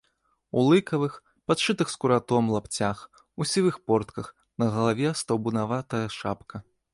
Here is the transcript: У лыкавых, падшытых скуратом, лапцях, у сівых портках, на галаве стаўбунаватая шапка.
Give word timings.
У 0.59 0.61
лыкавых, 0.69 1.13
падшытых 1.51 1.91
скуратом, 1.95 2.49
лапцях, 2.55 2.97
у 3.39 3.47
сівых 3.51 3.75
портках, 3.91 4.33
на 4.65 4.71
галаве 4.79 5.13
стаўбунаватая 5.21 6.05
шапка. 6.19 6.55